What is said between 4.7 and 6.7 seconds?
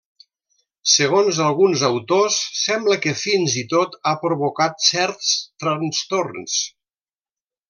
certs trastorns.